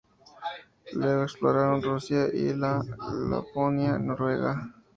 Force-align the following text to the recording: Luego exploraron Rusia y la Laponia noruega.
Luego 0.93 1.25
exploraron 1.25 1.83
Rusia 1.83 2.25
y 2.33 2.55
la 2.55 2.81
Laponia 3.29 3.99
noruega. 3.99 4.73